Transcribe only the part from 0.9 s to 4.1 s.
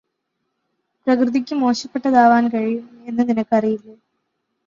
പ്രകൃതിക്ക് മോശപ്പെട്ടതാവാൻ കഴിയും എന്ന് നിനക്ക് അറിയില്ലേ